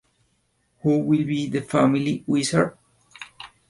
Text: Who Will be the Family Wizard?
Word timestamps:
Who 0.81 0.97
Will 1.03 1.23
be 1.25 1.47
the 1.47 1.61
Family 1.61 2.23
Wizard? 2.25 2.75